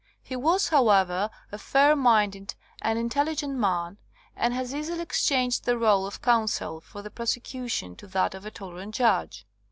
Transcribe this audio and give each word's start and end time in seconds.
He 0.23 0.35
was, 0.35 0.69
however, 0.69 1.29
a 1.51 1.59
fair 1.59 1.95
minded 1.95 2.55
and 2.81 2.97
intelligent 2.97 3.53
man, 3.59 3.99
and 4.35 4.51
has 4.51 4.73
easily 4.73 4.99
exchanged 5.01 5.65
the 5.65 5.77
role 5.77 6.07
of 6.07 6.23
Counsel 6.23 6.81
for 6.81 7.03
the 7.03 7.11
Prosecution 7.11 7.95
to 7.97 8.07
that 8.07 8.33
of 8.33 8.43
a 8.43 8.49
tolerant 8.49 8.95
judge. 8.95 9.45